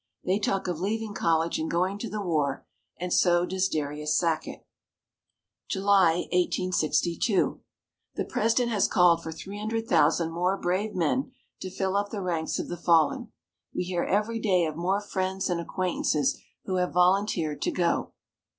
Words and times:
They 0.25 0.39
talk 0.39 0.67
of 0.67 0.79
leaving 0.79 1.13
college 1.13 1.59
and 1.59 1.69
going 1.69 1.99
to 1.99 2.09
the 2.09 2.23
war 2.23 2.65
and 2.97 3.13
so 3.13 3.45
does 3.45 3.69
Darius 3.69 4.17
Sackett. 4.17 4.65
July, 5.69 6.25
1862. 6.31 7.61
The 8.15 8.25
President 8.25 8.71
has 8.71 8.87
called 8.87 9.21
for 9.21 9.31
300,000 9.31 10.31
more 10.31 10.57
brave 10.57 10.95
men 10.95 11.33
to 11.59 11.69
fill 11.69 11.95
up 11.95 12.09
the 12.09 12.23
ranks 12.23 12.57
of 12.57 12.67
the 12.67 12.77
fallen. 12.77 13.31
We 13.75 13.83
hear 13.83 14.01
every 14.03 14.39
day 14.39 14.65
of 14.65 14.75
more 14.75 15.01
friends 15.01 15.51
and 15.51 15.61
acquaintances 15.61 16.41
who 16.65 16.77
have 16.77 16.93
volunteered 16.93 17.61
to 17.61 17.69
go. 17.71 18.13